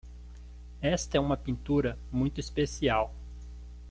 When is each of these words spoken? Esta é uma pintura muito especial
Esta 0.81 1.17
é 1.17 1.19
uma 1.19 1.37
pintura 1.37 1.95
muito 2.11 2.39
especial 2.39 3.13